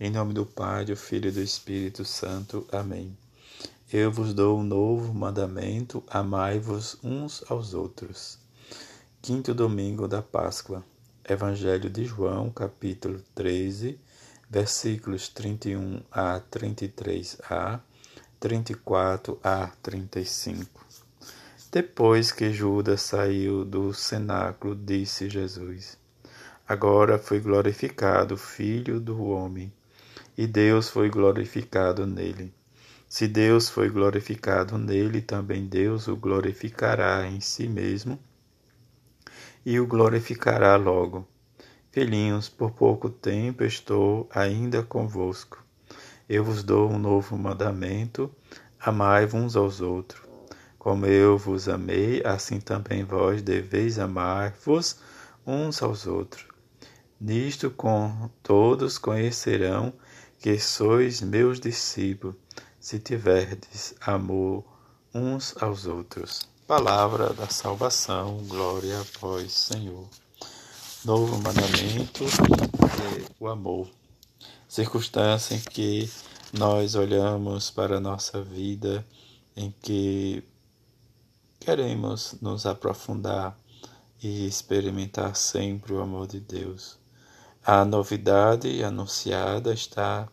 Em 0.00 0.10
nome 0.10 0.32
do 0.32 0.46
Pai, 0.46 0.84
do 0.84 0.94
Filho 0.94 1.28
e 1.28 1.32
do 1.32 1.40
Espírito 1.40 2.04
Santo. 2.04 2.64
Amém. 2.70 3.18
Eu 3.92 4.12
vos 4.12 4.32
dou 4.32 4.60
um 4.60 4.62
novo 4.62 5.12
mandamento: 5.12 6.04
amai-vos 6.06 6.96
uns 7.02 7.42
aos 7.50 7.74
outros. 7.74 8.38
Quinto 9.20 9.52
domingo 9.52 10.06
da 10.06 10.22
Páscoa. 10.22 10.84
Evangelho 11.28 11.90
de 11.90 12.04
João, 12.04 12.48
capítulo 12.48 13.20
13, 13.34 13.98
versículos 14.48 15.28
31 15.30 16.00
a 16.12 16.40
33a, 16.48 17.80
34 18.38 19.40
a 19.42 19.66
35. 19.82 20.86
Depois 21.72 22.30
que 22.30 22.52
Judas 22.52 23.02
saiu 23.02 23.64
do 23.64 23.92
cenáculo, 23.92 24.76
disse 24.76 25.28
Jesus: 25.28 25.98
Agora 26.68 27.18
foi 27.18 27.40
glorificado 27.40 28.34
o 28.34 28.38
Filho 28.38 29.00
do 29.00 29.24
Homem, 29.24 29.72
e 30.38 30.46
Deus 30.46 30.88
foi 30.88 31.10
glorificado 31.10 32.06
nele. 32.06 32.54
Se 33.08 33.26
Deus 33.26 33.68
foi 33.68 33.90
glorificado 33.90 34.78
nele, 34.78 35.20
também 35.20 35.66
Deus 35.66 36.06
o 36.06 36.14
glorificará 36.14 37.26
em 37.26 37.40
si 37.40 37.66
mesmo 37.66 38.16
e 39.66 39.80
o 39.80 39.86
glorificará 39.86 40.76
logo. 40.76 41.26
Filhinhos, 41.90 42.48
por 42.48 42.70
pouco 42.70 43.10
tempo 43.10 43.64
estou 43.64 44.28
ainda 44.32 44.80
convosco. 44.80 45.60
Eu 46.28 46.44
vos 46.44 46.62
dou 46.62 46.88
um 46.88 47.00
novo 47.00 47.36
mandamento: 47.36 48.30
amai-vos 48.78 49.42
uns 49.42 49.56
aos 49.56 49.80
outros. 49.80 50.22
Como 50.78 51.04
eu 51.04 51.36
vos 51.36 51.68
amei, 51.68 52.22
assim 52.24 52.60
também 52.60 53.02
vós 53.02 53.42
deveis 53.42 53.98
amar-vos 53.98 55.00
uns 55.44 55.82
aos 55.82 56.06
outros. 56.06 56.46
Nisto 57.20 57.68
com 57.68 58.30
todos 58.40 58.96
conhecerão 58.98 59.92
que 60.40 60.58
sois 60.58 61.20
meus 61.20 61.58
discípulos, 61.58 62.36
se 62.80 62.98
tiverdes 62.98 63.94
amor 64.00 64.64
uns 65.12 65.54
aos 65.60 65.86
outros. 65.86 66.48
Palavra 66.66 67.32
da 67.32 67.48
salvação, 67.48 68.38
glória 68.46 69.00
a 69.00 69.04
vós, 69.20 69.52
Senhor. 69.52 70.08
Novo 71.04 71.38
mandamento 71.38 72.24
é 72.24 73.24
o 73.40 73.48
amor. 73.48 73.88
Circunstância 74.68 75.54
em 75.54 75.60
que 75.60 76.10
nós 76.52 76.94
olhamos 76.94 77.70
para 77.70 77.96
a 77.96 78.00
nossa 78.00 78.42
vida, 78.42 79.04
em 79.56 79.74
que 79.82 80.44
queremos 81.58 82.36
nos 82.40 82.64
aprofundar 82.64 83.58
e 84.22 84.46
experimentar 84.46 85.34
sempre 85.36 85.92
o 85.92 86.00
amor 86.00 86.26
de 86.26 86.40
Deus. 86.40 86.98
A 87.70 87.84
novidade 87.84 88.82
anunciada 88.82 89.74
está 89.74 90.26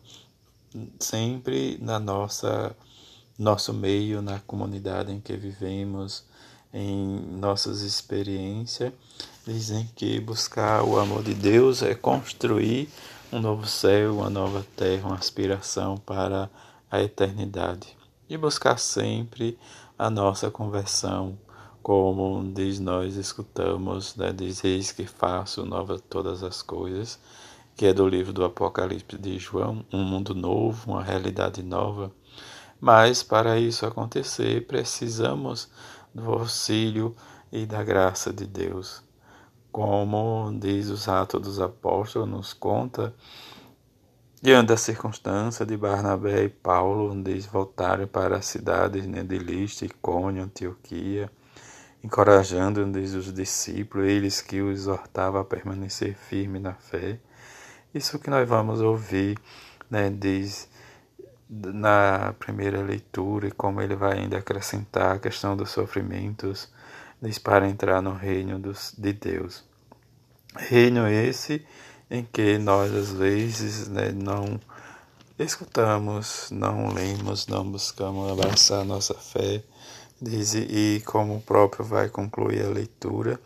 sempre 0.98 1.76
na 1.82 2.00
nossa 2.00 2.74
nosso 3.38 3.74
meio, 3.74 4.22
na 4.22 4.40
comunidade 4.40 5.12
em 5.12 5.20
que 5.20 5.36
vivemos, 5.36 6.24
em 6.72 6.96
nossas 7.36 7.82
experiências, 7.82 8.90
dizem 9.46 9.86
que 9.94 10.18
buscar 10.18 10.82
o 10.82 10.98
amor 10.98 11.22
de 11.22 11.34
Deus 11.34 11.82
é 11.82 11.94
construir 11.94 12.88
um 13.30 13.38
novo 13.38 13.66
céu, 13.66 14.14
uma 14.14 14.30
nova 14.30 14.64
terra, 14.74 15.08
uma 15.08 15.18
aspiração 15.18 15.98
para 15.98 16.48
a 16.90 17.02
eternidade. 17.02 17.94
E 18.30 18.38
buscar 18.38 18.78
sempre 18.78 19.58
a 19.98 20.08
nossa 20.08 20.50
conversão, 20.50 21.38
como 21.86 22.42
diz 22.52 22.80
nós 22.80 23.14
escutamos, 23.14 24.16
né, 24.16 24.32
diz 24.32 24.64
eis 24.64 24.90
que 24.90 25.06
faço 25.06 25.64
nova 25.64 26.00
todas 26.00 26.42
as 26.42 26.60
coisas, 26.60 27.16
que 27.76 27.86
é 27.86 27.94
do 27.94 28.08
livro 28.08 28.32
do 28.32 28.44
Apocalipse 28.44 29.16
de 29.16 29.38
João, 29.38 29.86
um 29.92 30.02
mundo 30.02 30.34
novo, 30.34 30.90
uma 30.90 31.00
realidade 31.00 31.62
nova. 31.62 32.10
Mas 32.80 33.22
para 33.22 33.60
isso 33.60 33.86
acontecer, 33.86 34.66
precisamos 34.66 35.70
do 36.12 36.28
auxílio 36.32 37.14
e 37.52 37.64
da 37.64 37.84
graça 37.84 38.32
de 38.32 38.48
Deus. 38.48 39.00
Como 39.70 40.52
diz 40.58 40.88
os 40.88 41.06
Atos 41.06 41.40
dos 41.40 41.60
Apóstolos, 41.60 42.28
nos 42.28 42.52
conta 42.52 43.14
Diante 44.42 44.66
da 44.66 44.76
circunstância 44.76 45.64
de 45.64 45.76
Barnabé 45.76 46.44
e 46.44 46.48
Paulo, 46.48 47.12
onde 47.12 47.30
eles 47.30 47.46
voltaram 47.46 48.08
para 48.08 48.38
as 48.38 48.46
cidades 48.46 49.06
né, 49.06 49.22
de 49.22 49.38
Lista, 49.38 49.84
Icônio, 49.84 50.42
Antioquia, 50.42 51.30
encorajando 52.02 52.82
os 52.82 53.32
discípulos, 53.32 54.06
eles 54.06 54.40
que 54.40 54.60
os 54.60 54.80
exortavam 54.80 55.40
a 55.40 55.44
permanecer 55.44 56.14
firme 56.14 56.58
na 56.58 56.74
fé. 56.74 57.18
Isso 57.94 58.18
que 58.18 58.30
nós 58.30 58.48
vamos 58.48 58.80
ouvir, 58.80 59.38
né, 59.90 60.10
diz 60.10 60.68
na 61.48 62.34
primeira 62.38 62.82
leitura, 62.82 63.48
e 63.48 63.52
como 63.52 63.80
ele 63.80 63.94
vai 63.94 64.18
ainda 64.18 64.38
acrescentar 64.38 65.16
a 65.16 65.18
questão 65.18 65.56
dos 65.56 65.70
sofrimentos, 65.70 66.68
diz 67.22 67.38
para 67.38 67.68
entrar 67.68 68.02
no 68.02 68.12
reino 68.12 68.58
dos, 68.58 68.94
de 68.96 69.12
Deus. 69.12 69.64
Reino 70.56 71.06
esse 71.06 71.64
em 72.10 72.24
que 72.24 72.58
nós 72.58 72.92
às 72.92 73.12
vezes 73.12 73.88
né, 73.88 74.12
não 74.12 74.60
escutamos, 75.38 76.48
não 76.50 76.92
lemos, 76.92 77.46
não 77.46 77.70
buscamos 77.70 78.30
abraçar 78.30 78.84
nossa 78.84 79.14
fé, 79.14 79.62
diz, 80.20 80.54
e 80.54 81.02
como 81.04 81.36
o 81.36 81.40
próprio 81.40 81.84
vai 81.84 82.08
concluir 82.08 82.64
a 82.64 82.68
leitura, 82.68 83.40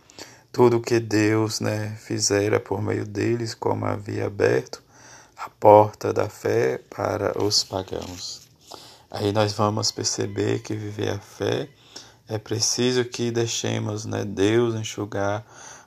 tudo 0.52 0.80
que 0.80 0.98
Deus 0.98 1.60
né, 1.60 1.96
fizera 2.00 2.58
por 2.58 2.82
meio 2.82 3.06
deles, 3.06 3.54
como 3.54 3.84
havia 3.84 4.26
aberto 4.26 4.82
a 5.36 5.48
porta 5.48 6.12
da 6.12 6.28
fé 6.28 6.78
para 6.90 7.42
os 7.42 7.64
pagãos. 7.64 8.48
Aí 9.10 9.32
nós 9.32 9.52
vamos 9.52 9.90
perceber 9.90 10.60
que 10.60 10.74
viver 10.74 11.10
a 11.10 11.18
fé 11.18 11.68
é 12.28 12.38
preciso 12.38 13.04
que 13.04 13.30
deixemos 13.30 14.04
né, 14.04 14.24
Deus 14.24 14.74
enxugar 14.74 15.44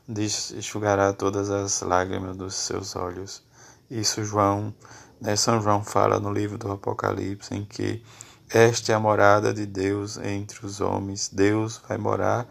enxugará 0.09 1.13
todas 1.13 1.49
as 1.49 1.81
lágrimas 1.81 2.35
dos 2.35 2.55
seus 2.55 2.95
olhos. 2.95 3.41
Isso 3.89 4.25
João, 4.25 4.73
né, 5.21 5.35
São 5.37 5.61
João 5.61 5.81
fala 5.83 6.19
no 6.19 6.33
livro 6.33 6.57
do 6.57 6.69
Apocalipse 6.71 7.55
em 7.55 7.63
que 7.63 8.03
esta 8.49 8.91
é 8.91 8.95
a 8.95 8.99
morada 8.99 9.53
de 9.53 9.65
Deus 9.65 10.17
entre 10.17 10.65
os 10.65 10.81
homens. 10.81 11.29
Deus 11.29 11.81
vai 11.87 11.97
morar 11.97 12.47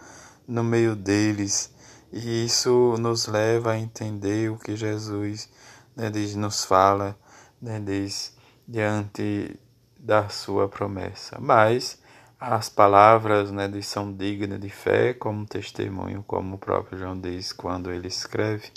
no 0.47 0.65
meio 0.65 0.95
deles. 0.95 1.73
E 2.13 2.45
isso 2.45 2.97
nos 2.99 3.27
leva 3.27 3.73
a 3.73 3.79
entender 3.79 4.51
o 4.51 4.59
que 4.59 4.77
Jesus 4.77 5.49
né, 5.97 6.11
diz, 6.11 6.35
nos 6.35 6.65
fala 6.65 7.17
né, 7.61 7.81
diz, 7.81 8.37
diante 8.67 9.59
da 9.99 10.29
sua 10.29 10.69
promessa. 10.69 11.39
Mas 11.41 12.03
as 12.41 12.69
palavras 12.69 13.53
né, 13.53 13.71
são 13.83 14.13
dignas 14.13 14.61
de 14.61 14.69
fé, 14.69 15.15
como 15.15 15.47
testemunho, 15.47 16.25
como 16.27 16.57
o 16.57 16.59
próprio 16.59 16.99
João 16.99 17.19
diz 17.19 17.53
quando 17.53 17.91
ele 17.93 18.09
escreve. 18.09 18.71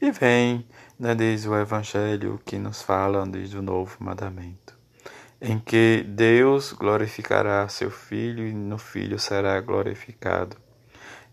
E 0.00 0.10
vem, 0.10 0.66
né, 0.98 1.14
diz 1.14 1.46
o 1.46 1.54
Evangelho, 1.54 2.40
que 2.44 2.58
nos 2.58 2.80
fala 2.80 3.26
diz 3.28 3.52
o 3.52 3.60
novo 3.60 3.96
mandamento, 4.00 4.65
em 5.40 5.58
que 5.58 6.04
Deus 6.08 6.72
glorificará 6.72 7.68
seu 7.68 7.90
Filho 7.90 8.46
e 8.46 8.52
no 8.52 8.78
Filho 8.78 9.18
será 9.18 9.60
glorificado. 9.60 10.56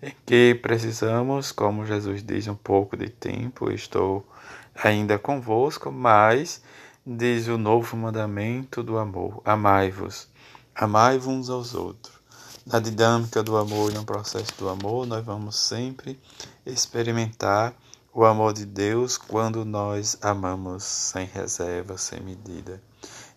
Em 0.01 0.13
que 0.25 0.55
precisamos, 0.61 1.51
como 1.51 1.85
Jesus 1.85 2.23
diz, 2.23 2.47
um 2.47 2.55
pouco 2.55 2.97
de 2.97 3.09
tempo, 3.09 3.71
estou 3.71 4.27
ainda 4.75 5.17
convosco, 5.17 5.91
mas 5.91 6.61
diz 7.05 7.47
o 7.47 7.57
novo 7.57 7.95
mandamento 7.95 8.83
do 8.83 8.97
amor: 8.97 9.41
amai-vos 9.45 10.27
Amai-vos 10.75 11.27
uns 11.27 11.49
aos 11.51 11.75
outros. 11.75 12.15
Na 12.65 12.79
dinâmica 12.79 13.43
do 13.43 13.57
amor 13.57 13.91
e 13.91 13.93
no 13.93 14.03
processo 14.03 14.51
do 14.57 14.67
amor, 14.69 15.05
nós 15.05 15.23
vamos 15.23 15.55
sempre 15.55 16.19
experimentar 16.65 17.75
o 18.11 18.25
amor 18.25 18.53
de 18.53 18.65
Deus 18.65 19.15
quando 19.15 19.63
nós 19.63 20.17
amamos 20.19 20.83
sem 20.83 21.27
reserva, 21.27 21.95
sem 21.95 22.21
medida. 22.21 22.81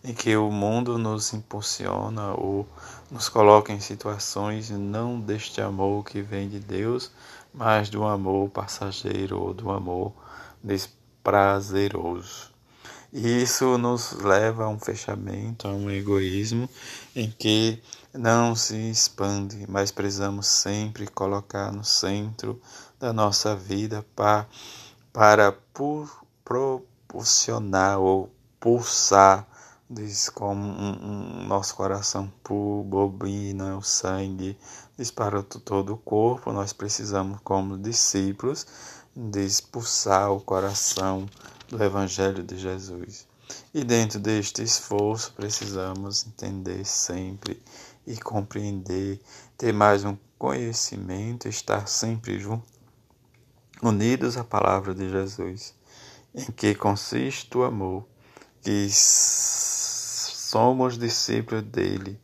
Em 0.07 0.13
que 0.13 0.37
o 0.37 0.49
mundo 0.49 0.97
nos 0.97 1.33
impulsiona 1.33 2.33
ou 2.33 2.65
nos 3.11 3.27
coloca 3.27 3.73
em 3.73 3.81
situações 3.81 4.69
não 4.69 5.19
deste 5.19 5.59
amor 5.59 6.05
que 6.05 6.21
vem 6.21 6.47
de 6.47 6.61
Deus, 6.61 7.11
mas 7.53 7.89
do 7.89 8.05
amor 8.05 8.49
passageiro 8.49 9.37
ou 9.37 9.53
do 9.53 9.69
amor 9.69 10.13
desprazeroso. 10.63 12.53
E 13.11 13.43
isso 13.43 13.77
nos 13.77 14.13
leva 14.13 14.63
a 14.63 14.69
um 14.69 14.79
fechamento, 14.79 15.67
a 15.67 15.71
um 15.71 15.91
egoísmo 15.91 16.69
em 17.13 17.29
que 17.29 17.83
não 18.13 18.55
se 18.55 18.89
expande, 18.89 19.65
mas 19.67 19.91
precisamos 19.91 20.47
sempre 20.47 21.05
colocar 21.07 21.69
no 21.69 21.83
centro 21.83 22.61
da 22.97 23.11
nossa 23.11 23.57
vida 23.57 24.05
para, 24.15 24.47
para 25.11 25.51
proporcionar 25.73 27.99
ou 27.99 28.31
pulsar 28.57 29.45
diz 29.89 30.29
como 30.29 30.61
um, 30.61 31.41
um, 31.41 31.47
nosso 31.47 31.75
coração 31.75 32.31
bobina 32.83 33.77
o 33.77 33.81
sangue 33.81 34.57
dispara 34.97 35.41
todo 35.41 35.93
o 35.93 35.97
corpo 35.97 36.51
nós 36.51 36.73
precisamos 36.73 37.39
como 37.43 37.77
discípulos 37.77 38.65
de 39.15 39.43
expulsar 39.43 40.31
o 40.31 40.39
coração 40.39 41.25
do 41.67 41.83
Evangelho 41.83 42.43
de 42.43 42.55
Jesus. 42.55 43.27
E 43.73 43.83
dentro 43.83 44.19
deste 44.19 44.61
esforço, 44.61 45.33
precisamos 45.33 46.27
entender 46.27 46.85
sempre 46.85 47.61
e 48.05 48.15
compreender, 48.17 49.19
ter 49.57 49.73
mais 49.73 50.05
um 50.05 50.15
conhecimento, 50.37 51.47
estar 51.47 51.87
sempre 51.87 52.39
juntos, 52.39 52.69
unidos 53.81 54.37
à 54.37 54.43
palavra 54.43 54.93
de 54.93 55.09
Jesus, 55.09 55.73
em 56.35 56.51
que 56.51 56.75
consiste 56.75 57.57
o 57.57 57.63
amor, 57.63 58.05
que 58.61 58.69
somos 60.47 60.97
discípulos 60.97 61.61
dele 61.61 62.17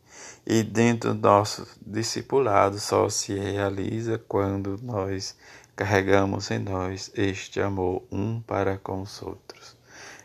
e 0.46 0.62
dentro 0.62 1.12
do 1.12 1.28
nosso 1.28 1.66
discipulado 1.86 2.78
só 2.78 3.06
se 3.10 3.34
realiza 3.34 4.16
quando 4.16 4.80
nós 4.82 5.36
carregamos 5.76 6.50
em 6.50 6.58
nós 6.58 7.12
este 7.14 7.60
amor 7.60 8.02
um 8.10 8.40
para 8.40 8.78
com 8.78 9.02
os 9.02 9.20
outros. 9.20 9.76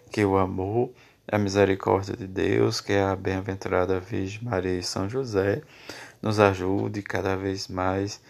Que 0.10 0.24
o 0.24 0.38
amor, 0.38 0.92
a 1.30 1.38
misericórdia 1.38 2.16
de 2.16 2.25
Deus, 2.25 2.80
que 2.80 2.94
é 2.94 3.04
a 3.04 3.18
bem-aventurada 3.18 4.00
Virgem 4.00 4.44
Maria 4.44 4.80
e 4.80 4.84
São 4.84 5.10
José, 5.10 5.62
nos 6.22 6.40
ajude 6.40 7.01
cada 7.01 7.36
vez 7.36 7.68
mais 7.68 8.22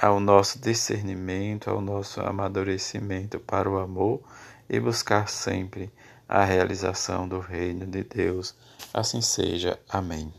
ao 0.00 0.18
nosso 0.20 0.58
discernimento, 0.58 1.68
ao 1.68 1.82
nosso 1.82 2.22
amadurecimento 2.22 3.38
para 3.38 3.68
o 3.68 3.78
amor 3.78 4.22
e 4.70 4.80
buscar 4.80 5.28
sempre 5.28 5.92
a 6.28 6.44
realização 6.44 7.26
do 7.26 7.40
reino 7.40 7.86
de 7.86 8.04
Deus. 8.04 8.54
Assim 8.92 9.20
seja. 9.22 9.80
Amém. 9.88 10.32